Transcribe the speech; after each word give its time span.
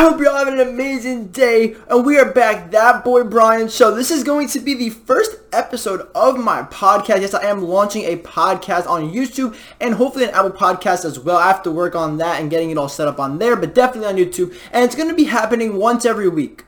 I 0.00 0.04
hope 0.04 0.18
you're 0.18 0.30
all 0.30 0.38
having 0.38 0.58
an 0.58 0.66
amazing 0.66 1.26
day, 1.26 1.76
and 1.90 2.06
we 2.06 2.18
are 2.18 2.32
back, 2.32 2.70
That 2.70 3.04
Boy 3.04 3.22
Brian 3.22 3.68
Show. 3.68 3.94
This 3.94 4.10
is 4.10 4.24
going 4.24 4.48
to 4.48 4.58
be 4.58 4.72
the 4.72 4.88
first 4.88 5.36
episode 5.52 6.08
of 6.14 6.38
my 6.38 6.62
podcast. 6.62 7.20
Yes, 7.20 7.34
I 7.34 7.44
am 7.44 7.60
launching 7.60 8.04
a 8.04 8.16
podcast 8.16 8.88
on 8.88 9.12
YouTube 9.12 9.54
and 9.78 9.92
hopefully 9.92 10.24
an 10.24 10.30
Apple 10.30 10.52
Podcast 10.52 11.04
as 11.04 11.20
well. 11.20 11.36
I 11.36 11.48
have 11.48 11.62
to 11.64 11.70
work 11.70 11.94
on 11.94 12.16
that 12.16 12.40
and 12.40 12.50
getting 12.50 12.70
it 12.70 12.78
all 12.78 12.88
set 12.88 13.08
up 13.08 13.20
on 13.20 13.38
there, 13.38 13.56
but 13.56 13.74
definitely 13.74 14.08
on 14.08 14.16
YouTube, 14.16 14.56
and 14.72 14.86
it's 14.86 14.94
going 14.94 15.10
to 15.10 15.14
be 15.14 15.24
happening 15.24 15.76
once 15.76 16.06
every 16.06 16.30
week. 16.30 16.64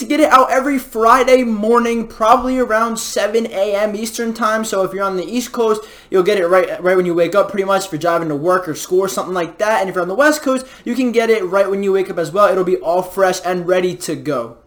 To 0.00 0.06
get 0.06 0.20
it 0.20 0.30
out 0.30 0.50
every 0.50 0.78
Friday 0.78 1.44
morning, 1.44 2.08
probably 2.08 2.58
around 2.58 2.96
7 2.96 3.46
a.m. 3.46 3.94
Eastern 3.94 4.34
time. 4.34 4.64
So 4.64 4.82
if 4.82 4.92
you're 4.92 5.04
on 5.04 5.16
the 5.16 5.24
East 5.24 5.52
Coast, 5.52 5.82
you'll 6.10 6.22
get 6.22 6.38
it 6.38 6.46
right 6.46 6.82
right 6.82 6.96
when 6.96 7.06
you 7.06 7.14
wake 7.14 7.34
up, 7.34 7.50
pretty 7.50 7.64
much. 7.64 7.86
If 7.86 7.92
you're 7.92 7.98
driving 7.98 8.28
to 8.28 8.36
work 8.36 8.68
or 8.68 8.74
school 8.74 9.00
or 9.00 9.08
something 9.08 9.34
like 9.34 9.58
that, 9.58 9.80
and 9.80 9.88
if 9.88 9.94
you're 9.94 10.02
on 10.02 10.08
the 10.08 10.14
West 10.14 10.42
Coast, 10.42 10.66
you 10.84 10.94
can 10.94 11.12
get 11.12 11.30
it 11.30 11.44
right 11.44 11.70
when 11.70 11.82
you 11.82 11.92
wake 11.92 12.10
up 12.10 12.18
as 12.18 12.32
well. 12.32 12.50
It'll 12.50 12.64
be 12.64 12.76
all 12.76 13.02
fresh 13.02 13.40
and 13.44 13.68
ready 13.68 13.94
to 13.96 14.16
go. 14.16 14.59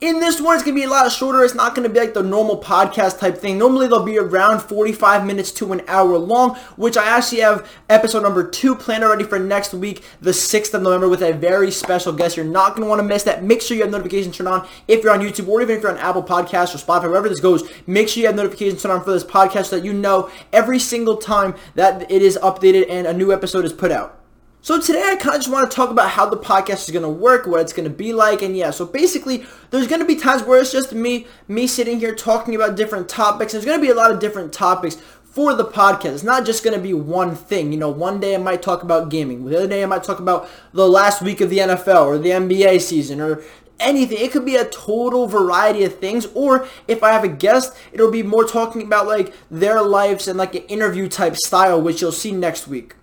In 0.00 0.20
this 0.20 0.40
one, 0.40 0.54
it's 0.54 0.62
going 0.62 0.76
to 0.76 0.80
be 0.80 0.84
a 0.84 0.88
lot 0.88 1.10
shorter. 1.10 1.42
It's 1.42 1.56
not 1.56 1.74
going 1.74 1.82
to 1.82 1.92
be 1.92 1.98
like 1.98 2.14
the 2.14 2.22
normal 2.22 2.62
podcast 2.62 3.18
type 3.18 3.36
thing. 3.36 3.58
Normally, 3.58 3.88
they'll 3.88 4.04
be 4.04 4.16
around 4.16 4.60
45 4.60 5.26
minutes 5.26 5.50
to 5.52 5.72
an 5.72 5.82
hour 5.88 6.16
long, 6.16 6.54
which 6.76 6.96
I 6.96 7.04
actually 7.04 7.40
have 7.40 7.68
episode 7.90 8.22
number 8.22 8.48
two 8.48 8.76
planned 8.76 9.02
already 9.02 9.24
for 9.24 9.40
next 9.40 9.74
week, 9.74 10.04
the 10.20 10.30
6th 10.30 10.72
of 10.72 10.82
November, 10.82 11.08
with 11.08 11.20
a 11.20 11.32
very 11.32 11.72
special 11.72 12.12
guest. 12.12 12.36
You're 12.36 12.46
not 12.46 12.76
going 12.76 12.82
to 12.82 12.88
want 12.88 13.00
to 13.00 13.08
miss 13.08 13.24
that. 13.24 13.42
Make 13.42 13.60
sure 13.60 13.76
you 13.76 13.82
have 13.82 13.90
notifications 13.90 14.36
turned 14.36 14.48
on 14.48 14.68
if 14.86 15.02
you're 15.02 15.12
on 15.12 15.18
YouTube 15.18 15.48
or 15.48 15.60
even 15.62 15.76
if 15.76 15.82
you're 15.82 15.90
on 15.90 15.98
Apple 15.98 16.22
Podcasts 16.22 16.76
or 16.76 16.78
Spotify, 16.78 17.08
wherever 17.08 17.28
this 17.28 17.40
goes. 17.40 17.68
Make 17.88 18.08
sure 18.08 18.20
you 18.20 18.28
have 18.28 18.36
notifications 18.36 18.80
turned 18.80 18.92
on 18.92 19.02
for 19.02 19.10
this 19.10 19.24
podcast 19.24 19.66
so 19.66 19.80
that 19.80 19.84
you 19.84 19.92
know 19.92 20.30
every 20.52 20.78
single 20.78 21.16
time 21.16 21.56
that 21.74 22.08
it 22.08 22.22
is 22.22 22.38
updated 22.40 22.86
and 22.88 23.08
a 23.08 23.12
new 23.12 23.32
episode 23.32 23.64
is 23.64 23.72
put 23.72 23.90
out. 23.90 24.17
So 24.68 24.78
today 24.78 25.02
I 25.02 25.16
kind 25.16 25.34
of 25.34 25.40
just 25.40 25.50
want 25.50 25.70
to 25.70 25.74
talk 25.74 25.88
about 25.88 26.10
how 26.10 26.28
the 26.28 26.36
podcast 26.36 26.86
is 26.86 26.90
going 26.90 27.02
to 27.02 27.08
work, 27.08 27.46
what 27.46 27.62
it's 27.62 27.72
going 27.72 27.88
to 27.88 27.96
be 27.96 28.12
like, 28.12 28.42
and 28.42 28.54
yeah, 28.54 28.70
so 28.70 28.84
basically 28.84 29.46
there's 29.70 29.86
going 29.86 30.02
to 30.02 30.06
be 30.06 30.14
times 30.14 30.42
where 30.42 30.60
it's 30.60 30.70
just 30.70 30.92
me, 30.92 31.26
me 31.48 31.66
sitting 31.66 31.98
here 32.00 32.14
talking 32.14 32.54
about 32.54 32.76
different 32.76 33.08
topics. 33.08 33.52
There's 33.52 33.64
going 33.64 33.80
to 33.80 33.82
be 33.82 33.90
a 33.90 33.94
lot 33.94 34.10
of 34.10 34.20
different 34.20 34.52
topics 34.52 34.96
for 35.24 35.54
the 35.54 35.64
podcast. 35.64 36.12
It's 36.12 36.22
not 36.22 36.44
just 36.44 36.62
going 36.62 36.76
to 36.76 36.82
be 36.82 36.92
one 36.92 37.34
thing. 37.34 37.72
You 37.72 37.78
know, 37.78 37.88
one 37.88 38.20
day 38.20 38.34
I 38.34 38.36
might 38.36 38.60
talk 38.60 38.82
about 38.82 39.08
gaming. 39.08 39.46
The 39.46 39.56
other 39.56 39.68
day 39.68 39.82
I 39.82 39.86
might 39.86 40.04
talk 40.04 40.18
about 40.18 40.50
the 40.74 40.86
last 40.86 41.22
week 41.22 41.40
of 41.40 41.48
the 41.48 41.60
NFL 41.60 42.04
or 42.04 42.18
the 42.18 42.28
NBA 42.28 42.82
season 42.82 43.22
or 43.22 43.42
anything. 43.80 44.18
It 44.20 44.32
could 44.32 44.44
be 44.44 44.56
a 44.56 44.66
total 44.66 45.26
variety 45.26 45.82
of 45.84 45.98
things. 45.98 46.26
Or 46.34 46.68
if 46.86 47.02
I 47.02 47.12
have 47.12 47.24
a 47.24 47.28
guest, 47.28 47.74
it'll 47.90 48.10
be 48.10 48.22
more 48.22 48.44
talking 48.44 48.82
about 48.82 49.06
like 49.06 49.32
their 49.50 49.80
lives 49.80 50.28
and 50.28 50.36
like 50.36 50.54
an 50.54 50.64
interview 50.64 51.08
type 51.08 51.36
style, 51.36 51.80
which 51.80 52.02
you'll 52.02 52.12
see 52.12 52.32
next 52.32 52.68
week. 52.68 52.96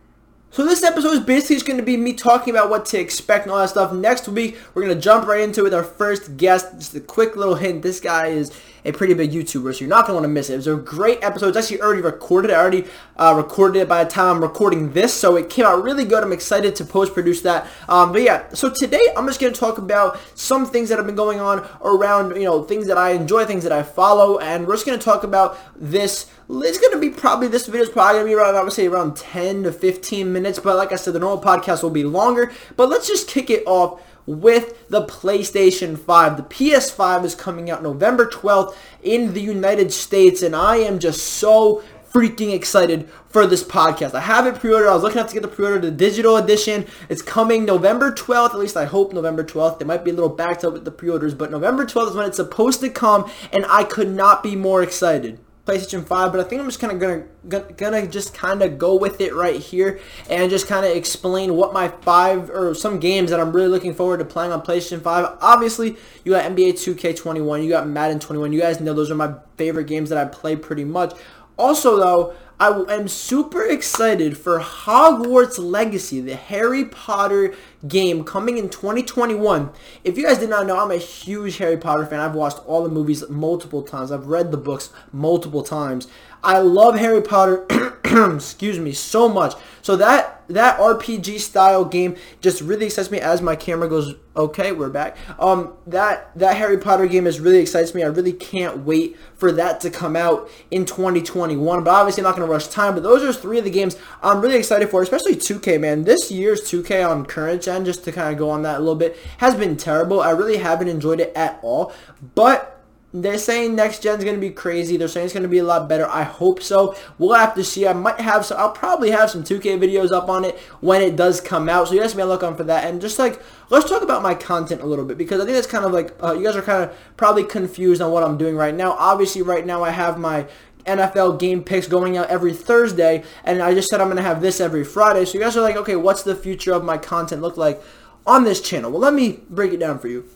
So 0.56 0.64
this 0.64 0.84
episode 0.84 1.12
is 1.12 1.20
basically 1.20 1.58
just 1.58 1.66
going 1.66 1.80
to 1.80 1.84
be 1.84 1.98
me 1.98 2.14
talking 2.14 2.52
about 2.52 2.70
what 2.70 2.86
to 2.86 2.98
expect 2.98 3.44
and 3.44 3.52
all 3.52 3.60
that 3.60 3.72
stuff. 3.72 3.92
Next 3.92 4.26
week, 4.30 4.58
we're 4.74 4.84
going 4.84 4.96
to 4.96 5.02
jump 5.02 5.28
right 5.28 5.42
into 5.42 5.60
it 5.60 5.64
with 5.66 5.74
our 5.74 5.84
first 5.84 6.38
guest. 6.38 6.68
Just 6.78 6.96
a 6.96 7.02
quick 7.02 7.36
little 7.36 7.56
hint. 7.56 7.82
This 7.82 8.00
guy 8.00 8.28
is 8.28 8.58
a 8.86 8.94
pretty 8.94 9.14
big 9.14 9.32
YouTuber, 9.32 9.74
so 9.74 9.80
you're 9.82 9.90
not 9.90 10.08
going 10.08 10.12
to 10.12 10.14
want 10.14 10.24
to 10.24 10.30
miss 10.30 10.50
it. 10.50 10.54
It 10.54 10.58
was 10.58 10.68
a 10.68 10.78
great 10.78 11.22
episode. 11.22 11.50
It's 11.50 11.58
actually 11.58 11.82
already 11.82 12.02
recorded. 12.02 12.52
I 12.52 12.56
already 12.56 12.86
uh, 13.18 13.34
recorded 13.36 13.82
it 13.82 13.90
by 13.90 14.06
the 14.06 14.10
time 14.10 14.38
I'm 14.38 14.42
recording 14.42 14.94
this, 14.94 15.14
so 15.14 15.36
it 15.36 15.50
came 15.50 15.66
out 15.66 15.84
really 15.84 16.06
good. 16.06 16.24
I'm 16.24 16.32
excited 16.32 16.74
to 16.78 16.86
post-produce 16.86 17.42
that. 17.42 17.68
Um, 17.90 18.14
but 18.14 18.22
yeah, 18.22 18.48
so 18.54 18.70
today 18.70 19.10
I'm 19.18 19.28
just 19.28 19.42
going 19.42 19.52
to 19.52 19.60
talk 19.60 19.78
about 19.78 20.22
some 20.36 20.66
things 20.66 20.88
that 20.88 20.98
have 20.98 21.06
been 21.06 21.16
going 21.16 21.42
on 21.42 21.68
around, 21.84 22.34
you 22.38 22.46
know, 22.46 22.64
things 22.64 22.88
that 22.88 22.98
I 22.98 23.10
enjoy, 23.10 23.44
things 23.44 23.64
that 23.64 23.74
I 23.74 23.84
follow, 23.84 24.38
and 24.38 24.66
we're 24.66 24.76
just 24.76 24.86
going 24.86 24.98
to 24.98 25.04
talk 25.04 25.26
about 25.26 25.58
this 25.76 26.28
it's 26.48 26.80
going 26.80 26.94
to 26.94 27.00
be 27.00 27.10
probably, 27.10 27.48
this 27.48 27.66
video 27.66 27.82
is 27.82 27.90
probably 27.90 28.20
going 28.20 28.26
to 28.26 28.30
be 28.30 28.36
around, 28.36 28.56
I 28.56 28.64
would 28.64 28.72
say 28.72 28.88
around 28.88 29.18
10 29.18 29.64
to 29.64 29.72
15 29.72 30.32
minutes. 30.32 30.45
But 30.64 30.78
like 30.78 30.92
I 30.92 30.96
said, 30.96 31.14
the 31.14 31.20
normal 31.20 31.44
podcast 31.44 31.84
will 31.84 31.90
be 31.90 32.04
longer. 32.04 32.52
But 32.76 32.90
let's 32.90 33.08
just 33.08 33.28
kick 33.28 33.50
it 33.50 33.64
off 33.66 34.02
with 34.26 34.88
the 34.90 35.06
PlayStation 35.06 35.98
5. 35.98 36.38
The 36.38 36.44
PS5 36.44 37.24
is 37.24 37.36
coming 37.36 37.70
out 37.70 37.84
November 37.84 38.26
12th 38.26 38.76
in 39.04 39.34
the 39.34 39.42
United 39.42 39.94
States, 39.94 40.42
and 40.42 40.56
I 40.56 40.78
am 40.78 41.00
just 41.00 41.24
so 41.24 41.84
freaking 42.12 42.54
excited 42.54 43.10
for 43.28 43.46
this 43.46 43.62
podcast. 43.62 44.14
I 44.14 44.22
have 44.22 44.48
it 44.48 44.56
pre-ordered. 44.56 44.90
I 44.90 44.94
was 44.94 45.04
looking 45.04 45.20
up 45.20 45.28
to 45.28 45.34
get 45.34 45.42
the 45.42 45.50
pre-order, 45.50 45.80
the 45.80 45.92
digital 45.92 46.38
edition. 46.38 46.86
It's 47.10 47.22
coming 47.22 47.66
November 47.66 48.12
12th, 48.12 48.52
at 48.52 48.60
least 48.60 48.78
I 48.78 48.86
hope 48.86 49.12
November 49.12 49.44
12th. 49.44 49.80
They 49.80 49.86
might 49.86 50.06
be 50.06 50.12
a 50.12 50.14
little 50.14 50.30
backed 50.30 50.64
up 50.64 50.74
with 50.74 50.86
the 50.86 50.92
pre-orders, 50.92 51.34
but 51.34 51.52
November 51.52 51.86
12th 51.86 52.12
is 52.12 52.16
when 52.16 52.26
it's 52.26 52.38
supposed 52.38 52.80
to 52.80 52.90
come, 52.90 53.30
and 53.52 53.66
I 53.68 53.84
could 53.84 54.10
not 54.10 54.42
be 54.42 54.56
more 54.56 54.82
excited. 54.82 55.40
PlayStation 55.66 56.06
5, 56.06 56.32
but 56.32 56.40
I 56.40 56.44
think 56.44 56.62
I'm 56.62 56.68
just 56.68 56.80
kind 56.80 56.94
of 56.94 57.00
gonna, 57.00 57.24
gonna 57.50 57.74
gonna 57.74 58.08
just 58.08 58.36
kind 58.36 58.62
of 58.62 58.78
go 58.78 58.96
with 58.96 59.20
it 59.20 59.34
right 59.34 59.60
here 59.60 60.00
and 60.30 60.50
just 60.52 60.68
kind 60.68 60.86
of 60.86 60.96
explain 60.96 61.56
what 61.56 61.74
my 61.74 61.88
five 61.88 62.52
or 62.52 62.76
some 62.76 63.00
games 63.00 63.32
that 63.32 63.40
I'm 63.40 63.52
really 63.52 63.70
looking 63.70 63.96
forward 63.96 64.20
to 64.20 64.26
playing 64.26 64.52
on 64.52 64.62
PlayStation 64.62 65.02
5. 65.02 65.38
Obviously, 65.42 65.98
you 66.24 66.34
got 66.34 66.46
NBA 66.52 66.74
2K21, 66.74 67.64
you 67.64 67.70
got 67.70 67.88
Madden 67.88 68.20
21. 68.20 68.54
You 68.54 68.60
guys 68.60 68.80
know 68.80 68.94
those 68.94 69.10
are 69.10 69.16
my 69.16 69.34
favorite 69.58 69.88
games 69.88 70.10
that 70.10 70.20
I 70.20 70.26
play 70.26 70.56
pretty 70.56 70.86
much. 70.86 71.14
Also, 71.58 71.98
though, 71.98 72.34
I 72.58 72.70
am 72.90 73.10
super 73.10 73.64
excited 73.64 74.38
for 74.38 74.60
Hogwarts 74.60 75.60
Legacy, 75.60 76.22
the 76.22 76.36
Harry 76.36 76.86
Potter 76.86 77.54
game 77.86 78.24
coming 78.24 78.58
in 78.58 78.70
2021. 78.70 79.72
If 80.06 80.18
you 80.18 80.26
guys 80.26 80.38
did 80.38 80.50
not 80.50 80.66
know, 80.66 80.80
I'm 80.80 80.92
a 80.92 80.98
huge 80.98 81.58
Harry 81.58 81.76
Potter 81.76 82.06
fan. 82.06 82.22
I've 82.22 82.34
watched 82.34 82.60
all 82.66 82.84
the 82.84 82.90
movies 82.90 83.28
multiple 83.30 83.84
times. 83.84 84.10
I've 84.10 84.28
read 84.28 84.52
the 84.52 84.58
books 84.58 84.90
multiple 85.12 85.64
times. 85.64 86.08
I 86.44 86.60
love 86.60 86.96
Harry 86.96 87.22
Potter, 87.22 87.66
excuse 88.36 88.80
me, 88.80 88.94
so 88.94 89.28
much. 89.28 89.56
So 89.82 89.96
that 89.98 90.44
that 90.48 90.80
RPG 90.80 91.40
style 91.40 91.84
game 91.84 92.16
just 92.40 92.62
really 92.62 92.86
excites 92.86 93.10
me 93.12 93.20
as 93.20 93.42
my 93.42 93.56
camera 93.56 93.90
goes 93.90 94.16
okay, 94.38 94.72
we're 94.72 94.90
back. 94.90 95.18
Um 95.38 95.74
that 95.88 96.32
that 96.38 96.56
Harry 96.56 96.78
Potter 96.78 97.08
game 97.08 97.28
is 97.28 97.40
really 97.40 97.60
excites 97.60 97.94
me. 97.94 98.04
I 98.04 98.08
really 98.08 98.32
can't 98.32 98.86
wait 98.86 99.18
for 99.36 99.52
that 99.52 99.82
to 99.82 99.90
come 99.90 100.16
out 100.16 100.50
in 100.72 100.86
2021. 100.86 101.84
But 101.84 101.92
obviously 101.92 102.22
I'm 102.22 102.30
not 102.30 102.38
to 102.38 102.46
rush 102.46 102.68
time, 102.68 102.94
but 102.94 103.04
those 103.04 103.24
are 103.24 103.34
three 103.34 103.58
of 103.58 103.66
the 103.66 103.70
games 103.70 103.98
I'm 104.24 104.42
really 104.42 104.58
excited 104.58 104.90
for, 104.90 105.02
especially 105.02 105.36
2K, 105.36 105.80
man. 105.80 106.04
This 106.04 106.32
year's 106.32 106.62
2K 106.62 107.10
on 107.10 107.26
current 107.26 107.64
gen 107.64 107.84
just 107.84 108.06
to 108.06 108.12
kind 108.12 108.32
of 108.32 108.38
go 108.38 108.50
on 108.50 108.62
that 108.62 108.78
a 108.78 108.80
little 108.80 108.96
bit 108.96 109.18
has 109.40 109.56
been 109.56 109.76
terrible. 109.76 110.22
I 110.22 110.32
really 110.32 110.58
haven't 110.58 110.88
enjoyed 110.88 111.20
it 111.20 111.34
at 111.36 111.60
all. 111.62 111.92
But 112.34 112.75
they're 113.22 113.38
saying 113.38 113.76
next 113.76 114.04
gen's 114.04 114.24
going 114.24 114.36
to 114.36 114.42
be 114.42 114.50
crazy. 114.50 114.98
They're 114.98 115.08
saying 115.08 115.26
it's 115.26 115.34
going 115.34 115.44
to 115.44 115.50
be 115.50 115.60
a 115.60 115.64
lot 115.64 115.88
better. 115.88 116.06
I 116.08 116.24
hope 116.24 116.62
so. 116.62 116.96
We'll 117.18 117.34
have 117.34 117.56
to 117.56 117.64
see. 117.64 117.88
I 117.88 117.94
might 117.94 118.20
have 118.20 118.46
some. 118.46 118.60
I'll 118.60 118.72
probably 118.72 119.12
have 119.12 119.30
some 119.30 119.44
2K 119.44 119.80
videos 119.80 120.12
up 120.12 120.28
on 120.28 120.44
it 120.44 120.58
when 120.82 121.02
it 121.02 121.16
does 121.16 121.40
come 121.40 121.70
out. 121.70 121.88
So 121.88 121.94
you 121.94 122.02
guys 122.02 122.14
may 122.16 122.24
look 122.24 122.44
on 122.44 122.58
for 122.58 122.66
that. 122.66 122.86
And 122.86 123.00
just 123.00 123.18
like, 123.18 123.42
let's 123.70 123.90
talk 123.90 124.02
about 124.02 124.22
my 124.22 124.36
content 124.36 124.82
a 124.82 124.86
little 124.86 125.06
bit 125.06 125.18
because 125.18 125.40
I 125.40 125.46
think 125.46 125.56
that's 125.56 125.68
kind 125.68 125.86
of 125.86 125.94
like, 125.94 126.14
uh, 126.22 126.34
you 126.34 126.44
guys 126.44 126.58
are 126.58 126.62
kind 126.62 126.84
of 126.84 126.98
probably 127.16 127.46
confused 127.46 128.02
on 128.02 128.12
what 128.12 128.24
I'm 128.24 128.38
doing 128.38 128.58
right 128.58 128.76
now. 128.76 128.92
Obviously, 128.94 129.42
right 129.42 129.66
now 129.66 129.82
I 129.82 129.92
have 129.92 130.20
my 130.20 130.48
NFL 130.86 131.40
game 131.40 131.64
picks 131.64 131.88
going 131.88 132.18
out 132.18 132.28
every 132.28 132.54
Thursday. 132.54 133.24
And 133.46 133.62
I 133.62 133.74
just 133.74 133.88
said 133.90 134.02
I'm 134.02 134.08
going 134.08 134.18
to 134.18 134.24
have 134.24 134.42
this 134.42 134.60
every 134.60 134.84
Friday. 134.84 135.24
So 135.26 135.38
you 135.38 135.40
guys 135.40 135.56
are 135.56 135.62
like, 135.62 135.78
okay, 135.78 135.96
what's 135.96 136.24
the 136.24 136.36
future 136.36 136.74
of 136.74 136.84
my 136.84 136.98
content 136.98 137.42
look 137.42 137.56
like 137.56 137.82
on 138.26 138.44
this 138.44 138.62
channel? 138.62 138.92
Well, 138.92 139.02
let 139.02 139.14
me 139.14 139.40
break 139.50 139.74
it 139.74 139.80
down 139.80 140.00
for 140.00 140.10
you. 140.10 140.28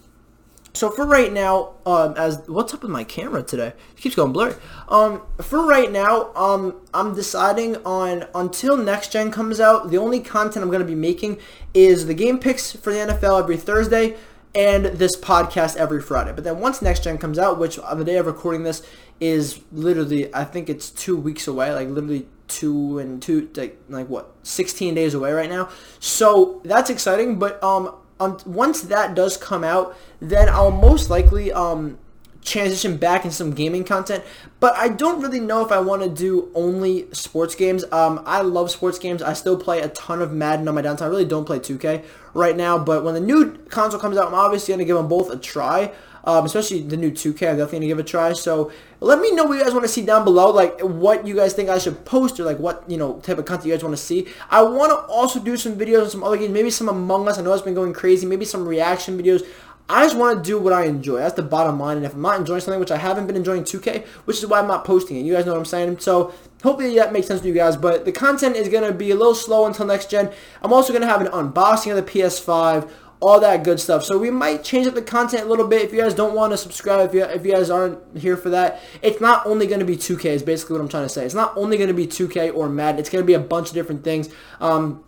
So 0.80 0.90
for 0.90 1.06
right 1.06 1.34
now, 1.34 1.74
um, 1.86 2.14
as 2.16 2.42
what's 2.48 2.74
up 2.74 2.84
with 2.84 2.90
my 2.90 3.04
camera 3.04 3.44
today? 3.44 3.74
It 3.92 3.98
keeps 3.98 4.16
going 4.16 4.32
blurry. 4.32 4.56
Um, 4.88 5.24
for 5.42 5.68
right 5.68 5.92
now, 5.92 6.34
um, 6.36 6.74
I'm 6.94 7.14
deciding 7.14 7.76
on 7.86 8.28
until 8.34 8.78
next 8.78 9.12
gen 9.12 9.30
comes 9.30 9.60
out. 9.60 9.92
The 9.92 9.98
only 9.98 10.22
content 10.22 10.64
I'm 10.64 10.70
going 10.70 10.80
to 10.80 10.88
be 10.88 10.96
making 10.96 11.38
is 11.74 12.06
the 12.06 12.14
game 12.14 12.40
picks 12.40 12.72
for 12.72 12.94
the 12.94 13.00
NFL 13.00 13.42
every 13.42 13.58
Thursday 13.58 14.16
and 14.56 14.86
this 14.86 15.18
podcast 15.18 15.76
every 15.76 16.02
Friday. 16.02 16.32
But 16.32 16.46
then 16.46 16.62
once 16.62 16.82
next 16.82 17.04
gen 17.04 17.18
comes 17.18 17.38
out, 17.38 17.60
which 17.60 17.78
on 17.80 18.00
the 18.00 18.06
day 18.06 18.16
of 18.16 18.26
recording 18.26 18.64
this 18.64 18.82
is 19.20 19.60
literally, 19.74 20.34
I 20.34 20.46
think 20.46 20.70
it's 20.70 20.90
two 20.90 21.18
weeks 21.18 21.46
away. 21.46 21.74
Like 21.74 21.90
literally 21.90 22.26
two 22.48 23.00
and 23.00 23.22
two, 23.22 23.50
like 23.56 23.82
like 23.90 24.08
what, 24.08 24.34
16 24.44 24.96
days 24.96 25.14
away 25.14 25.34
right 25.34 25.50
now. 25.50 25.68
So 26.00 26.62
that's 26.64 26.90
exciting. 26.90 27.38
But 27.38 27.62
um, 27.62 27.96
um, 28.20 28.38
once 28.46 28.82
that 28.82 29.16
does 29.16 29.38
come 29.38 29.64
out, 29.64 29.96
then 30.20 30.50
I'll 30.50 30.72
most 30.72 31.10
likely 31.10 31.52
um, 31.52 31.98
transition 32.44 32.98
back 32.98 33.24
into 33.24 33.36
some 33.36 33.52
gaming 33.52 33.84
content. 33.84 34.24
But 34.60 34.76
I 34.76 34.90
don't 34.90 35.22
really 35.22 35.40
know 35.40 35.66
if 35.66 35.72
I 35.72 35.80
want 35.80 36.04
to 36.04 36.10
do 36.10 36.52
only 36.56 37.08
sports 37.14 37.56
games. 37.56 37.84
Um, 37.92 38.22
I 38.26 38.42
love 38.42 38.72
sports 38.72 39.00
games. 39.00 39.22
I 39.22 39.34
still 39.34 39.58
play 39.58 39.82
a 39.82 39.90
ton 39.90 40.22
of 40.22 40.32
Madden 40.34 40.68
on 40.68 40.76
my 40.76 40.82
downtime. 40.82 41.04
I 41.04 41.08
really 41.08 41.26
don't 41.26 41.46
play 41.46 41.60
2K 41.60 42.04
right 42.34 42.56
now. 42.56 42.78
But 42.78 43.04
when 43.04 43.14
the 43.14 43.20
new 43.20 43.58
console 43.70 44.00
comes 44.00 44.18
out, 44.18 44.28
I'm 44.28 44.34
obviously 44.34 44.74
going 44.74 44.80
to 44.80 44.86
give 44.86 44.98
them 44.98 45.08
both 45.08 45.30
a 45.30 45.38
try 45.38 45.92
um, 46.24 46.46
especially 46.46 46.82
the 46.82 46.98
new 46.98 47.12
2K. 47.12 47.50
I'm 47.50 47.58
definitely 47.58 47.66
going 47.66 47.82
to 47.82 47.88
give 47.88 48.00
it 48.00 48.02
a 48.02 48.04
try. 48.04 48.34
So 48.34 48.72
let 49.00 49.20
me 49.20 49.32
know 49.32 49.46
what 49.46 49.58
you 49.58 49.64
guys 49.64 49.74
want 49.74 49.86
to 49.86 49.90
see 49.90 50.06
down 50.06 50.24
below, 50.24 50.52
like 50.52 50.80
what 50.82 51.26
you 51.26 51.36
guys 51.36 51.54
think 51.54 51.70
I 51.70 51.80
should 51.80 52.06
post 52.06 52.40
or 52.40 52.44
like 52.44 52.60
what, 52.60 52.84
you 52.90 52.98
know, 52.98 53.20
type 53.20 53.38
of 53.38 53.46
content 53.46 53.68
you 53.68 53.74
guys 53.74 53.84
want 53.84 53.96
to 53.96 54.02
see. 54.02 54.28
I 54.50 54.62
want 54.62 54.92
to 54.92 55.12
also 55.12 55.40
do 55.40 55.58
some 55.58 55.76
videos 55.76 56.04
on 56.04 56.10
some 56.10 56.24
other 56.24 56.38
games, 56.38 56.52
maybe 56.52 56.70
some 56.70 56.90
Among 56.90 57.28
Us. 57.28 57.38
I 57.38 57.42
know 57.42 57.54
it's 57.54 57.62
been 57.62 57.74
going 57.74 57.94
crazy. 57.94 58.26
Maybe 58.26 58.46
some 58.46 58.68
reaction 58.68 59.18
videos. 59.18 59.46
I 59.90 60.04
just 60.04 60.16
want 60.16 60.44
to 60.44 60.48
do 60.48 60.60
what 60.60 60.72
I 60.72 60.86
enjoy. 60.86 61.18
That's 61.18 61.34
the 61.34 61.42
bottom 61.42 61.80
line. 61.80 61.98
And 61.98 62.06
if 62.06 62.14
I'm 62.14 62.22
not 62.22 62.40
enjoying 62.40 62.62
something, 62.62 62.80
which 62.80 62.92
I 62.92 62.98
haven't 62.98 63.26
been 63.26 63.36
enjoying 63.36 63.64
2K, 63.64 64.06
which 64.26 64.38
is 64.38 64.46
why 64.46 64.60
I'm 64.60 64.68
not 64.68 64.86
posting 64.86 65.18
it. 65.18 65.22
You 65.22 65.34
guys 65.34 65.46
know 65.46 65.54
what 65.54 65.60
I'm 65.60 65.66
saying? 65.66 66.00
So 66.00 66.34
hopefully 66.62 66.96
that 66.96 67.12
makes 67.12 67.28
sense 67.28 67.42
to 67.42 67.48
you 67.48 67.56
guys. 67.56 67.76
But 67.76 68.06
the 68.06 68.12
content 68.12 68.56
is 68.56 68.70
going 68.70 68.84
to 68.84 68.94
be 68.94 69.10
a 69.10 69.16
little 69.16 69.34
slow 69.34 69.66
until 69.66 69.88
next 69.88 70.12
gen. 70.12 70.32
I'm 70.62 70.72
also 70.72 70.94
going 70.94 71.02
to 71.02 71.08
have 71.08 71.22
an 71.22 71.28
unboxing 71.28 71.98
of 71.98 72.06
the 72.06 72.12
PS5 72.12 72.90
all 73.22 73.40
that 73.42 73.64
good 73.64 73.80
stuff. 73.80 74.04
So 74.04 74.18
we 74.18 74.32
might 74.32 74.64
change 74.64 74.88
up 74.88 74.94
the 74.94 75.02
content 75.02 75.44
a 75.44 75.46
little 75.48 75.68
bit. 75.68 75.82
If 75.82 75.92
you 75.92 76.00
guys 76.00 76.14
don't 76.14 76.36
want 76.36 76.54
to 76.54 76.58
subscribe, 76.58 77.10
if 77.10 77.14
you, 77.14 77.24
if 77.24 77.46
you 77.46 77.52
guys 77.52 77.70
aren't 77.70 78.18
here 78.18 78.38
for 78.38 78.50
that, 78.50 78.80
it's 79.02 79.20
not 79.20 79.46
only 79.46 79.68
going 79.68 79.80
to 79.80 79.86
be 79.86 79.98
2K 79.98 80.26
is 80.26 80.44
basically 80.44 80.76
what 80.76 80.82
I'm 80.82 80.90
trying 80.90 81.04
to 81.04 81.10
say. 81.10 81.26
It's 81.26 81.36
not 81.36 81.56
only 81.58 81.78
going 81.78 81.90
to 81.90 81.94
be 81.94 82.08
2K 82.08 82.56
or 82.56 82.70
Madden. 82.70 83.00
It's 83.00 83.10
going 83.10 83.22
to 83.22 83.28
be 83.28 83.34
a 83.34 83.40
bunch 83.40 83.70
of 83.70 83.74
different 83.74 84.04
things, 84.04 84.30
um, 84.62 85.04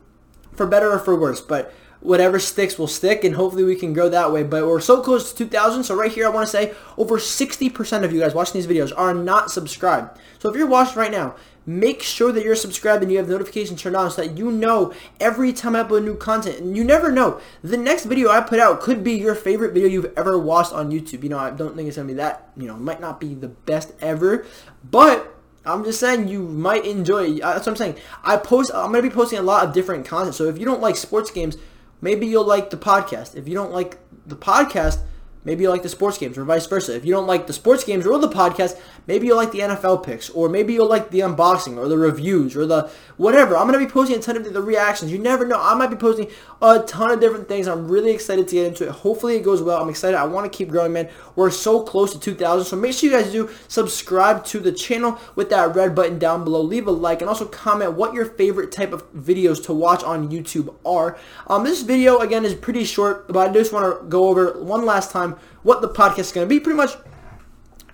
for 0.53 0.67
better 0.67 0.91
or 0.91 0.99
for 0.99 1.17
worse. 1.17 1.39
But 1.39 1.73
whatever 2.01 2.39
sticks 2.39 2.77
will 2.77 2.88
stick, 2.88 3.24
and 3.24 3.36
hopefully 3.36 3.63
we 3.63 3.75
can 3.75 3.94
grow 3.94 4.09
that 4.09 4.31
way. 4.31 4.44
But 4.44 4.68
we're 4.68 4.81
so 4.81 5.01
close 5.01 5.31
to 5.31 5.38
2,000, 5.38 5.83
so 5.83 5.95
right 5.95 6.12
here 6.12 6.25
I 6.25 6.30
want 6.30 6.48
to 6.48 6.51
say 6.51 6.74
over 6.98 7.18
60% 7.18 8.03
of 8.03 8.12
you 8.12 8.19
guys 8.19 8.33
watching 8.33 8.62
these 8.62 8.68
videos 8.68 8.92
are 8.95 9.13
not 9.13 9.51
subscribed. 9.51 10.19
So 10.39 10.50
if 10.50 10.56
you're 10.56 10.68
watching 10.68 10.98
right 10.98 11.12
now, 11.12 11.36
make 11.65 12.01
sure 12.01 12.31
that 12.31 12.44
you're 12.44 12.56
subscribed 12.56 13.03
and 13.03 13.12
you 13.12 13.19
have 13.19 13.30
notifications 13.30 13.81
turned 13.81 13.95
on 13.95 14.09
so 14.09 14.24
that 14.24 14.38
you 14.38 14.51
know 14.51 14.92
every 15.19 15.53
time 15.53 15.75
I 15.75 15.83
upload 15.83 16.03
new 16.03 16.15
content. 16.15 16.59
And 16.59 16.75
you 16.75 16.83
never 16.83 17.12
know. 17.12 17.39
The 17.63 17.77
next 17.77 18.06
video 18.06 18.30
I 18.30 18.42
put 18.42 18.59
out 18.59 18.81
could 18.81 19.03
be 19.03 19.13
your 19.13 19.36
favorite 19.36 19.74
video 19.74 19.88
you've 19.88 20.13
ever 20.18 20.39
watched 20.39 20.74
on 20.74 20.92
YouTube. 20.92 21.24
You 21.24 21.30
know, 21.30 21.38
I 21.38 21.51
don't 21.51 21.75
think 21.75 21.88
it's 21.88 21.98
to 21.98 22.03
be 22.03 22.13
that, 22.13 22.50
you 22.57 22.68
know, 22.68 22.77
might 22.77 23.00
not 23.00 23.19
be 23.19 23.36
the 23.36 23.50
best 23.50 23.94
ever, 24.01 24.45
but 24.83 25.36
I'm 25.63 25.83
just 25.83 26.00
saying 26.00 26.27
you 26.27 26.42
might 26.42 26.86
enjoy 26.86 27.25
it. 27.25 27.42
That's 27.42 27.68
what 27.68 27.74
I'm 27.74 27.75
saying. 27.75 27.98
I 28.24 28.38
post, 28.38 28.71
I'm 28.74 28.92
to 28.92 29.01
be 29.01 29.12
posting 29.12 29.38
a 29.38 29.44
lot 29.44 29.63
of 29.63 29.74
different 29.74 30.07
content. 30.07 30.33
So 30.33 30.45
if 30.45 30.57
you 30.57 30.65
don't 30.65 30.81
like 30.81 30.95
sports 30.95 31.30
games, 31.30 31.57
maybe 32.01 32.27
you'll 32.27 32.45
like 32.45 32.69
the 32.69 32.77
podcast. 32.77 33.36
If 33.36 33.48
you 33.48 33.53
don't 33.53 33.71
like 33.71 33.98
the 34.25 34.36
podcast, 34.36 35.00
maybe 35.43 35.63
you 35.63 35.69
like 35.69 35.83
the 35.83 35.89
sports 35.89 36.17
games 36.17 36.38
or 36.38 36.43
vice 36.43 36.65
versa. 36.67 36.95
If 36.95 37.05
you 37.05 37.13
don't 37.13 37.27
like 37.27 37.47
the 37.47 37.53
sports 37.53 37.83
games 37.83 38.05
or 38.05 38.17
the 38.19 38.29
podcast, 38.29 38.79
maybe 39.07 39.27
you'll 39.27 39.38
like 39.38 39.51
the 39.51 39.59
NFL 39.59 40.03
picks 40.03 40.29
or 40.29 40.49
maybe 40.49 40.73
you'll 40.73 40.88
like 40.88 41.11
the 41.11 41.19
unboxing 41.19 41.77
or 41.77 41.88
the 41.88 41.97
reviews 41.97 42.55
or 42.55 42.65
the 42.65 42.89
whatever. 43.17 43.55
I'm 43.55 43.67
going 43.67 43.79
to 43.79 43.85
be 43.85 43.91
posting 43.91 44.17
a 44.17 44.21
ton 44.21 44.38
of 44.38 44.51
the 44.51 44.61
reactions. 44.61 45.11
You 45.11 45.19
never 45.19 45.45
know. 45.45 45.59
I 45.59 45.73
might 45.75 45.89
be 45.89 45.95
posting 45.95 46.27
a 46.61 46.79
ton 46.79 47.11
of 47.11 47.19
different 47.19 47.47
things. 47.47 47.67
I'm 47.67 47.88
really 47.88 48.11
excited 48.11 48.47
to 48.47 48.55
get 48.55 48.67
into 48.67 48.88
it. 48.88 48.91
Hopefully 48.91 49.35
it 49.35 49.43
goes 49.43 49.61
well. 49.61 49.81
I'm 49.81 49.89
excited. 49.89 50.17
I 50.17 50.25
want 50.25 50.51
to 50.51 50.55
keep 50.55 50.69
growing, 50.69 50.93
man. 50.93 51.09
We're 51.35 51.51
so 51.51 51.81
close 51.83 52.13
to 52.13 52.19
2,000. 52.19 52.65
So 52.65 52.75
make 52.75 52.93
sure 52.93 53.09
you 53.09 53.15
guys 53.15 53.31
do 53.31 53.49
subscribe 53.67 54.45
to 54.45 54.59
the 54.59 54.71
channel 54.71 55.19
with 55.35 55.49
that 55.49 55.75
red 55.75 55.95
button 55.95 56.19
down 56.19 56.43
below. 56.43 56.61
Leave 56.61 56.88
a 56.88 56.91
like 56.91 57.21
and 57.21 57.29
also 57.29 57.45
comment 57.45 57.93
what 57.93 58.13
your 58.13 58.25
favorite 58.25 58.71
type 58.71 58.93
of 58.93 59.11
videos 59.13 59.63
to 59.65 59.73
watch 59.73 60.03
on 60.03 60.29
YouTube 60.29 60.75
are. 60.85 61.17
Um, 61.47 61.63
this 61.63 61.81
video, 61.81 62.19
again, 62.19 62.45
is 62.45 62.53
pretty 62.53 62.83
short, 62.83 63.27
but 63.27 63.49
I 63.49 63.53
just 63.53 63.73
want 63.73 64.01
to 64.01 64.07
go 64.07 64.27
over 64.29 64.61
one 64.61 64.85
last 64.85 65.11
time 65.11 65.30
what 65.63 65.81
the 65.81 65.89
podcast 65.89 66.19
is 66.19 66.31
going 66.31 66.47
to 66.47 66.49
be. 66.49 66.59
Pretty 66.59 66.77
much 66.77 66.95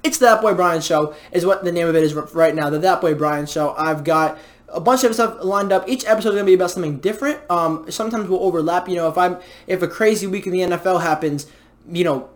it's 0.03 0.17
That 0.19 0.41
Boy 0.41 0.53
Brian 0.53 0.81
Show 0.81 1.15
is 1.31 1.45
what 1.45 1.63
the 1.63 1.71
name 1.71 1.87
of 1.87 1.95
it 1.95 2.03
is 2.03 2.13
right 2.13 2.55
now. 2.55 2.69
The 2.69 2.79
That 2.79 3.01
Boy 3.01 3.13
Brian 3.13 3.45
Show. 3.45 3.73
I've 3.77 4.03
got 4.03 4.37
a 4.69 4.79
bunch 4.79 5.03
of 5.03 5.13
stuff 5.13 5.43
lined 5.43 5.71
up. 5.71 5.87
Each 5.87 6.05
episode 6.05 6.29
is 6.29 6.35
gonna 6.35 6.45
be 6.45 6.53
about 6.53 6.71
something 6.71 6.99
different. 6.99 7.39
Um, 7.49 7.89
sometimes 7.89 8.29
we'll 8.29 8.43
overlap. 8.43 8.87
You 8.87 8.95
know, 8.95 9.07
if 9.07 9.17
I'm 9.17 9.37
if 9.65 9.81
a 9.81 9.87
crazy 9.87 10.27
week 10.27 10.45
in 10.45 10.53
the 10.53 10.59
NFL 10.59 11.01
happens, 11.01 11.47
you 11.89 12.03
know, 12.03 12.29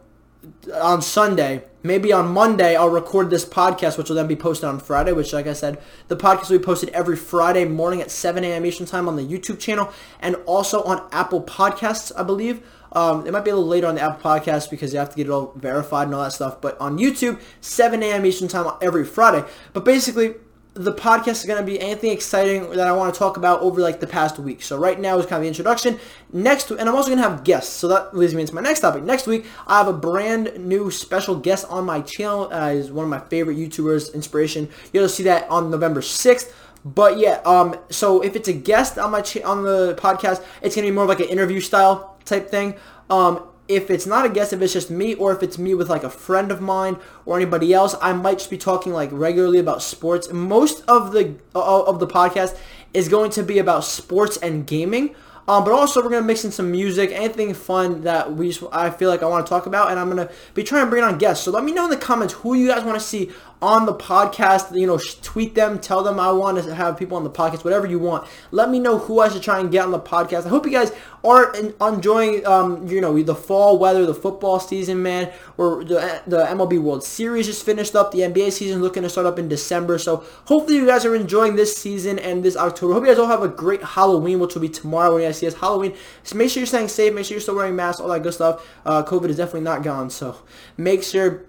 on 0.73 1.01
Sunday, 1.01 1.63
maybe 1.83 2.11
on 2.11 2.33
Monday 2.33 2.75
I'll 2.75 2.89
record 2.89 3.29
this 3.29 3.45
podcast, 3.45 3.97
which 3.97 4.09
will 4.09 4.15
then 4.15 4.27
be 4.27 4.35
posted 4.35 4.65
on 4.65 4.79
Friday. 4.79 5.11
Which, 5.11 5.33
like 5.33 5.47
I 5.47 5.53
said, 5.53 5.81
the 6.07 6.17
podcast 6.17 6.49
will 6.49 6.59
be 6.59 6.63
posted 6.63 6.89
every 6.89 7.17
Friday 7.17 7.65
morning 7.65 8.01
at 8.01 8.11
7 8.11 8.43
a.m. 8.43 8.65
Eastern 8.65 8.85
time 8.85 9.07
on 9.07 9.15
the 9.15 9.23
YouTube 9.23 9.59
channel 9.59 9.91
and 10.19 10.35
also 10.45 10.83
on 10.83 11.07
Apple 11.11 11.43
Podcasts, 11.43 12.11
I 12.17 12.23
believe. 12.23 12.65
Um, 12.93 13.25
it 13.25 13.31
might 13.31 13.45
be 13.45 13.51
a 13.51 13.55
little 13.55 13.69
later 13.69 13.87
on 13.87 13.95
the 13.95 14.01
Apple 14.01 14.21
Podcast 14.21 14.69
because 14.69 14.93
you 14.93 14.99
have 14.99 15.09
to 15.09 15.15
get 15.15 15.27
it 15.27 15.29
all 15.29 15.53
verified 15.55 16.07
and 16.07 16.15
all 16.15 16.23
that 16.23 16.33
stuff. 16.33 16.59
But 16.61 16.79
on 16.79 16.97
YouTube, 16.97 17.41
7 17.61 18.01
a.m. 18.03 18.25
Eastern 18.25 18.47
time 18.47 18.71
every 18.81 19.05
Friday. 19.05 19.47
But 19.73 19.85
basically, 19.85 20.35
the 20.73 20.93
podcast 20.93 21.41
is 21.41 21.45
going 21.45 21.59
to 21.59 21.65
be 21.65 21.79
anything 21.81 22.11
exciting 22.11 22.69
that 22.71 22.87
I 22.87 22.93
want 22.93 23.13
to 23.13 23.19
talk 23.19 23.35
about 23.35 23.59
over 23.59 23.81
like 23.81 23.99
the 23.99 24.07
past 24.07 24.39
week. 24.39 24.61
So 24.61 24.77
right 24.77 24.97
now 24.97 25.17
is 25.17 25.25
kind 25.25 25.37
of 25.37 25.41
the 25.41 25.47
introduction. 25.49 25.99
Next, 26.31 26.71
and 26.71 26.81
I'm 26.81 26.95
also 26.95 27.09
going 27.09 27.21
to 27.21 27.27
have 27.29 27.43
guests. 27.43 27.73
So 27.73 27.89
that 27.89 28.15
leads 28.15 28.33
me 28.33 28.41
into 28.41 28.55
my 28.55 28.61
next 28.61 28.79
topic. 28.79 29.03
Next 29.03 29.27
week, 29.27 29.45
I 29.67 29.79
have 29.79 29.89
a 29.89 29.93
brand 29.93 30.57
new 30.57 30.89
special 30.89 31.35
guest 31.35 31.65
on 31.69 31.85
my 31.85 32.01
channel. 32.01 32.47
Uh, 32.51 32.75
one 32.83 33.03
of 33.03 33.09
my 33.09 33.19
favorite 33.19 33.57
YouTubers, 33.57 34.13
inspiration. 34.13 34.69
You'll 34.93 35.09
see 35.09 35.23
that 35.23 35.49
on 35.49 35.71
November 35.71 35.99
6th. 35.99 36.53
But 36.83 37.19
yeah, 37.19 37.41
um, 37.45 37.75
so 37.89 38.21
if 38.21 38.35
it's 38.35 38.47
a 38.47 38.53
guest 38.53 38.97
on 38.97 39.11
my 39.11 39.21
cha- 39.21 39.47
on 39.47 39.63
the 39.63 39.93
podcast, 39.95 40.43
it's 40.63 40.75
gonna 40.75 40.87
be 40.87 40.91
more 40.91 41.05
like 41.05 41.19
an 41.19 41.27
interview 41.27 41.59
style 41.59 42.10
type 42.25 42.49
thing. 42.49 42.75
Um, 43.09 43.43
if 43.67 43.89
it's 43.89 44.05
not 44.05 44.25
a 44.25 44.29
guest, 44.29 44.51
if 44.51 44.61
it's 44.61 44.73
just 44.73 44.91
me, 44.91 45.13
or 45.15 45.31
if 45.31 45.41
it's 45.41 45.57
me 45.57 45.73
with 45.73 45.89
like 45.89 46.03
a 46.03 46.09
friend 46.09 46.51
of 46.51 46.59
mine 46.59 46.97
or 47.25 47.37
anybody 47.37 47.73
else, 47.73 47.95
I 48.01 48.11
might 48.13 48.39
just 48.39 48.49
be 48.49 48.57
talking 48.57 48.91
like 48.91 49.09
regularly 49.11 49.59
about 49.59 49.81
sports. 49.81 50.31
Most 50.31 50.83
of 50.87 51.13
the 51.13 51.35
uh, 51.55 51.83
of 51.83 51.99
the 51.99 52.07
podcast 52.07 52.57
is 52.93 53.07
going 53.07 53.31
to 53.31 53.43
be 53.43 53.59
about 53.59 53.85
sports 53.85 54.37
and 54.37 54.67
gaming. 54.67 55.15
Um, 55.51 55.65
but 55.65 55.73
also 55.73 56.01
we're 56.01 56.09
gonna 56.09 56.25
mix 56.25 56.45
in 56.45 56.51
some 56.53 56.71
music, 56.71 57.11
anything 57.11 57.53
fun 57.53 58.03
that 58.03 58.31
we 58.31 58.53
just, 58.53 58.63
I 58.71 58.89
feel 58.89 59.09
like 59.09 59.21
I 59.21 59.25
want 59.25 59.45
to 59.45 59.49
talk 59.49 59.65
about, 59.65 59.91
and 59.91 59.99
I'm 59.99 60.07
gonna 60.07 60.29
be 60.53 60.63
trying 60.63 60.85
to 60.85 60.89
bring 60.89 61.03
on 61.03 61.17
guests. 61.17 61.43
So 61.43 61.51
let 61.51 61.65
me 61.65 61.73
know 61.73 61.83
in 61.83 61.89
the 61.89 61.97
comments 61.97 62.35
who 62.35 62.53
you 62.53 62.69
guys 62.69 62.85
want 62.85 62.97
to 62.97 63.05
see 63.05 63.31
on 63.61 63.85
the 63.85 63.93
podcast. 63.93 64.75
You 64.77 64.87
know, 64.87 64.99
tweet 65.21 65.55
them, 65.55 65.79
tell 65.79 66.03
them 66.03 66.19
I 66.19 66.31
want 66.31 66.63
to 66.63 66.73
have 66.73 66.97
people 66.97 67.17
on 67.17 67.23
the 67.23 67.29
podcast, 67.29 67.63
whatever 67.63 67.85
you 67.85 67.99
want. 67.99 68.27
Let 68.51 68.69
me 68.69 68.79
know 68.79 68.97
who 68.97 69.19
I 69.19 69.29
should 69.29 69.43
try 69.43 69.59
and 69.59 69.71
get 69.71 69.85
on 69.85 69.91
the 69.91 69.99
podcast. 69.99 70.45
I 70.45 70.49
hope 70.49 70.65
you 70.65 70.71
guys 70.71 70.91
are 71.23 71.53
enjoying, 71.55 72.45
um, 72.47 72.87
you 72.87 72.99
know, 72.99 73.21
the 73.21 73.35
fall 73.35 73.77
weather, 73.77 74.05
the 74.05 74.15
football 74.15 74.59
season, 74.59 75.03
man. 75.03 75.31
Or 75.57 75.83
the, 75.83 76.21
the 76.25 76.45
MLB 76.45 76.81
World 76.81 77.03
Series 77.03 77.45
just 77.45 77.63
finished 77.63 77.95
up. 77.95 78.11
The 78.11 78.19
NBA 78.19 78.51
season 78.51 78.81
looking 78.81 79.03
to 79.03 79.09
start 79.09 79.27
up 79.27 79.37
in 79.37 79.47
December. 79.47 79.99
So 79.99 80.23
hopefully 80.45 80.77
you 80.77 80.87
guys 80.87 81.05
are 81.05 81.15
enjoying 81.15 81.55
this 81.55 81.77
season 81.77 82.19
and 82.19 82.43
this 82.43 82.55
October. 82.55 82.93
Hope 82.93 83.03
you 83.03 83.09
guys 83.09 83.19
all 83.19 83.27
have 83.27 83.43
a 83.43 83.47
great 83.47 83.83
Halloween, 83.83 84.39
which 84.39 84.55
will 84.55 84.61
be 84.61 84.69
tomorrow 84.69 85.13
when 85.13 85.21
you 85.21 85.27
guys 85.27 85.40
us 85.47 85.55
Halloween. 85.55 85.95
So 86.23 86.37
make 86.37 86.49
sure 86.49 86.61
you're 86.61 86.67
staying 86.67 86.87
safe. 86.87 87.13
Make 87.13 87.25
sure 87.25 87.35
you're 87.35 87.41
still 87.41 87.55
wearing 87.55 87.75
masks, 87.75 88.01
all 88.01 88.09
that 88.09 88.23
good 88.23 88.33
stuff. 88.33 88.67
Uh, 88.85 89.03
COVID 89.03 89.29
is 89.29 89.37
definitely 89.37 89.61
not 89.61 89.83
gone. 89.83 90.09
So 90.09 90.37
make 90.77 91.03
sure 91.03 91.45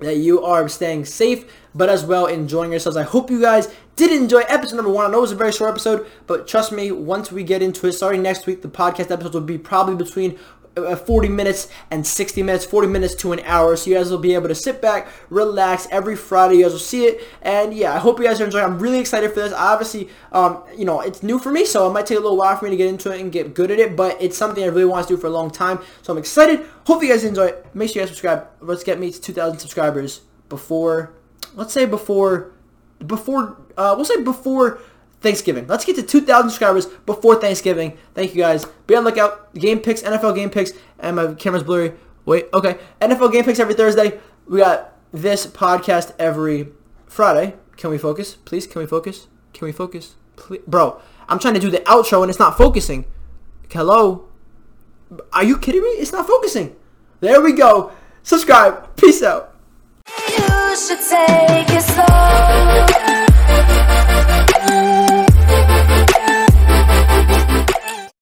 that 0.00 0.16
you 0.16 0.42
are 0.42 0.68
staying 0.68 1.04
safe, 1.04 1.44
but 1.74 1.88
as 1.88 2.04
well 2.04 2.26
enjoying 2.26 2.70
yourselves. 2.70 2.96
I 2.96 3.02
hope 3.02 3.30
you 3.30 3.40
guys 3.40 3.72
did 3.96 4.12
enjoy 4.12 4.40
episode 4.48 4.76
number 4.76 4.90
one. 4.90 5.06
I 5.06 5.10
know 5.10 5.18
it 5.18 5.22
was 5.22 5.32
a 5.32 5.36
very 5.36 5.52
short 5.52 5.70
episode, 5.70 6.06
but 6.26 6.48
trust 6.48 6.72
me, 6.72 6.90
once 6.90 7.30
we 7.30 7.44
get 7.44 7.60
into 7.60 7.86
it, 7.86 7.92
starting 7.92 8.22
next 8.22 8.46
week, 8.46 8.62
the 8.62 8.68
podcast 8.68 9.10
episodes 9.10 9.34
will 9.34 9.42
be 9.42 9.58
probably 9.58 9.94
between 9.94 10.38
40 10.76 11.28
minutes 11.28 11.68
and 11.90 12.06
60 12.06 12.42
minutes, 12.42 12.64
40 12.64 12.88
minutes 12.88 13.14
to 13.16 13.32
an 13.32 13.40
hour. 13.40 13.76
So 13.76 13.90
you 13.90 13.96
guys 13.96 14.10
will 14.10 14.18
be 14.18 14.34
able 14.34 14.48
to 14.48 14.54
sit 14.54 14.80
back, 14.80 15.08
relax 15.28 15.86
every 15.90 16.16
Friday. 16.16 16.56
You 16.56 16.64
guys 16.64 16.72
will 16.72 16.78
see 16.78 17.04
it. 17.04 17.22
And 17.42 17.74
yeah, 17.74 17.94
I 17.94 17.98
hope 17.98 18.18
you 18.18 18.24
guys 18.24 18.40
are 18.40 18.44
enjoying. 18.44 18.64
I'm 18.64 18.78
really 18.78 19.00
excited 19.00 19.32
for 19.32 19.40
this. 19.40 19.52
Obviously, 19.52 20.08
um, 20.32 20.62
you 20.76 20.84
know, 20.84 21.00
it's 21.00 21.22
new 21.22 21.38
for 21.38 21.50
me, 21.50 21.64
so 21.64 21.88
it 21.88 21.92
might 21.92 22.06
take 22.06 22.18
a 22.18 22.20
little 22.20 22.36
while 22.36 22.56
for 22.56 22.64
me 22.66 22.70
to 22.70 22.76
get 22.76 22.88
into 22.88 23.12
it 23.12 23.20
and 23.20 23.32
get 23.32 23.54
good 23.54 23.70
at 23.70 23.78
it, 23.78 23.96
but 23.96 24.20
it's 24.20 24.36
something 24.36 24.62
I 24.62 24.68
really 24.68 24.84
want 24.84 25.06
to 25.08 25.14
do 25.14 25.20
for 25.20 25.26
a 25.26 25.30
long 25.30 25.50
time. 25.50 25.80
So 26.02 26.12
I'm 26.12 26.18
excited. 26.18 26.64
Hope 26.86 27.02
you 27.02 27.08
guys 27.08 27.24
enjoy 27.24 27.46
it. 27.46 27.66
Make 27.74 27.90
sure 27.90 28.02
you 28.02 28.06
guys 28.06 28.10
subscribe. 28.10 28.46
Let's 28.60 28.84
get 28.84 28.98
me 28.98 29.10
to 29.10 29.20
2,000 29.20 29.58
subscribers 29.58 30.22
before, 30.48 31.14
let's 31.54 31.72
say 31.72 31.86
before, 31.86 32.52
before, 33.06 33.56
uh, 33.76 33.94
we'll 33.96 34.04
say 34.04 34.22
before 34.22 34.80
Thanksgiving. 35.20 35.66
Let's 35.66 35.84
get 35.84 35.96
to 35.96 36.02
2,000 36.02 36.50
subscribers 36.50 36.86
before 36.86 37.36
Thanksgiving. 37.36 37.96
Thank 38.14 38.34
you 38.34 38.42
guys. 38.42 38.64
Be 38.86 38.96
on 38.96 39.04
the 39.04 39.10
lookout. 39.10 39.54
Game 39.54 39.80
picks, 39.80 40.02
NFL 40.02 40.34
game 40.34 40.50
picks, 40.50 40.72
and 40.98 41.16
my 41.16 41.34
camera's 41.34 41.62
blurry. 41.62 41.92
Wait, 42.24 42.46
okay. 42.54 42.78
NFL 43.00 43.32
game 43.32 43.44
picks 43.44 43.58
every 43.58 43.74
Thursday. 43.74 44.18
We 44.46 44.58
got 44.58 44.96
this 45.12 45.46
podcast 45.46 46.14
every 46.18 46.68
Friday. 47.06 47.54
Can 47.76 47.90
we 47.90 47.98
focus? 47.98 48.34
Please, 48.34 48.66
can 48.66 48.80
we 48.80 48.86
focus? 48.86 49.26
Can 49.52 49.66
we 49.66 49.72
focus? 49.72 50.16
Please? 50.36 50.60
Bro, 50.66 51.00
I'm 51.28 51.38
trying 51.38 51.54
to 51.54 51.60
do 51.60 51.70
the 51.70 51.78
outro 51.80 52.22
and 52.22 52.30
it's 52.30 52.38
not 52.38 52.56
focusing. 52.56 53.04
Hello? 53.70 54.28
Are 55.32 55.44
you 55.44 55.58
kidding 55.58 55.82
me? 55.82 55.88
It's 55.88 56.12
not 56.12 56.26
focusing. 56.26 56.76
There 57.20 57.40
we 57.40 57.52
go. 57.52 57.92
Subscribe. 58.22 58.96
Peace 58.96 59.22
out. 59.22 59.54